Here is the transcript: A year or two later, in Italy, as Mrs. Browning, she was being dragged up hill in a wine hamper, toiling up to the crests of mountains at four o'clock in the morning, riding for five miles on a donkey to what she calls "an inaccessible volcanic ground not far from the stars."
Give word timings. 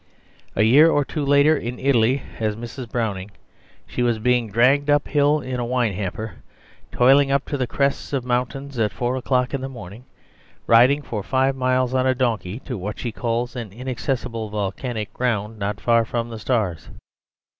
A 0.55 0.63
year 0.63 0.89
or 0.89 1.05
two 1.05 1.23
later, 1.23 1.55
in 1.55 1.77
Italy, 1.77 2.23
as 2.39 2.55
Mrs. 2.55 2.89
Browning, 2.89 3.29
she 3.85 4.01
was 4.01 4.17
being 4.17 4.49
dragged 4.49 4.89
up 4.89 5.07
hill 5.07 5.39
in 5.41 5.59
a 5.59 5.63
wine 5.63 5.93
hamper, 5.93 6.37
toiling 6.91 7.29
up 7.31 7.45
to 7.45 7.55
the 7.55 7.67
crests 7.67 8.11
of 8.11 8.25
mountains 8.25 8.79
at 8.79 8.91
four 8.91 9.15
o'clock 9.15 9.53
in 9.53 9.61
the 9.61 9.69
morning, 9.69 10.05
riding 10.65 11.03
for 11.03 11.21
five 11.21 11.55
miles 11.55 11.93
on 11.93 12.07
a 12.07 12.15
donkey 12.15 12.59
to 12.61 12.79
what 12.79 12.97
she 12.97 13.11
calls 13.11 13.55
"an 13.55 13.71
inaccessible 13.71 14.49
volcanic 14.49 15.13
ground 15.13 15.59
not 15.59 15.79
far 15.79 16.03
from 16.03 16.29
the 16.31 16.39
stars." 16.39 16.89